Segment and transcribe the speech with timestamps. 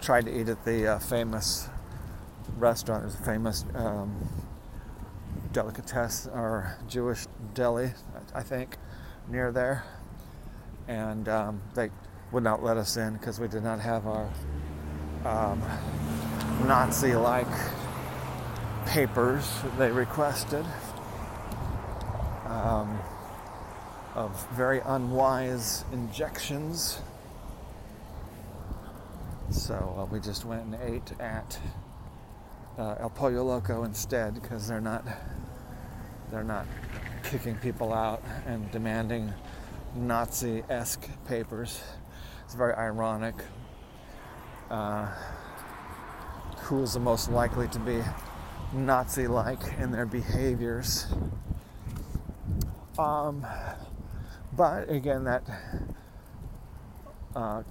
[0.00, 1.68] tried to eat at the uh, famous
[2.58, 3.02] restaurant.
[3.02, 4.28] There's a famous um,
[5.52, 7.92] delicatessen or Jewish deli,
[8.34, 8.76] I think,
[9.28, 9.84] near there,
[10.86, 11.90] and um, they
[12.34, 14.28] would not let us in because we did not have our
[15.24, 15.62] um,
[16.66, 17.46] Nazi like
[18.86, 20.66] papers they requested
[22.46, 22.98] um,
[24.16, 27.00] of very unwise injections.
[29.50, 31.56] So uh, we just went and ate at
[32.76, 35.06] uh, El Pollo Loco instead because they're not
[36.32, 36.66] they're not
[37.22, 39.32] kicking people out and demanding
[39.94, 41.80] Nazi-esque papers.
[42.44, 43.34] It's very ironic.
[44.70, 45.06] Uh,
[46.58, 48.02] who is the most likely to be
[48.72, 51.06] Nazi like in their behaviors?
[52.98, 53.46] Um,
[54.56, 55.42] but again, that
[57.34, 57.62] uh,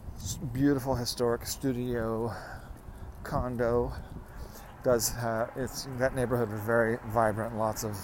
[0.54, 2.34] beautiful historic studio
[3.24, 3.92] condo
[4.84, 7.98] does have it's that neighborhood is very vibrant lots of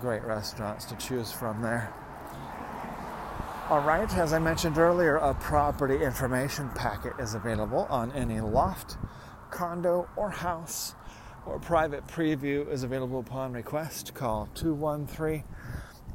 [0.00, 1.92] great restaurants to choose from there
[3.70, 8.98] all right, as I mentioned earlier, a property information packet is available on any loft,
[9.50, 10.94] condo, or house,
[11.46, 14.12] or private preview is available upon request.
[14.12, 15.44] Call 213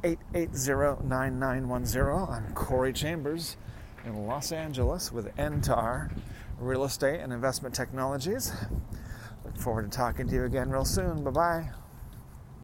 [0.04, 2.06] 880 9910.
[2.32, 3.56] I'm Corey Chambers
[4.04, 6.16] in Los Angeles with Entar
[6.60, 8.52] Real Estate and Investment Technologies.
[9.44, 11.24] Look forward to talking to you again real soon.
[11.24, 11.70] Bye bye.